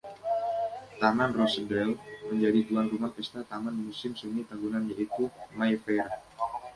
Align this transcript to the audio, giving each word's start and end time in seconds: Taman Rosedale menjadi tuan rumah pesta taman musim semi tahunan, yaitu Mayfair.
Taman 0.99 1.29
Rosedale 1.37 1.93
menjadi 2.29 2.59
tuan 2.67 2.87
rumah 2.91 3.11
pesta 3.17 3.39
taman 3.51 3.75
musim 3.87 4.11
semi 4.21 4.41
tahunan, 4.49 4.83
yaitu 4.91 5.23
Mayfair. 5.57 6.07